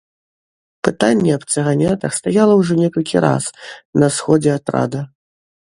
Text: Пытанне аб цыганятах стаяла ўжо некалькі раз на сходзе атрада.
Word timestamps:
Пытанне 0.87 1.35
аб 1.35 1.43
цыганятах 1.55 2.11
стаяла 2.21 2.53
ўжо 2.63 2.73
некалькі 2.83 3.17
раз 3.27 3.43
на 4.05 4.15
сходзе 4.19 4.51
атрада. 4.61 5.01